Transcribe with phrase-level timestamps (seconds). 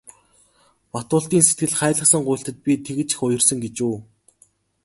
[0.93, 3.97] Батболдын сэтгэл хайлгасан гуйлтад би тэгж их уярсан гэж үү.